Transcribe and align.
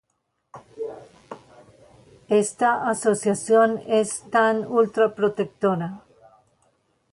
esta 2.39 2.87
asociación 2.89 3.81
es 3.85 4.23
tan 4.31 4.65
ultraprotectora 4.65 6.01